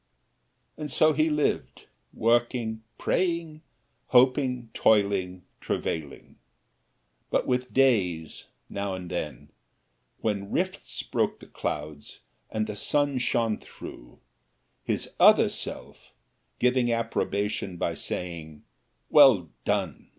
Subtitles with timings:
[0.79, 3.61] And so he lived, working, praying,
[4.07, 6.37] hoping, toiling, travailing
[7.29, 9.51] but with days, now and then,
[10.19, 14.17] when rifts broke the clouds and the sun shone through,
[14.83, 16.15] his Other Self
[16.57, 18.63] giving approbation by saying,
[19.11, 20.09] "Well done!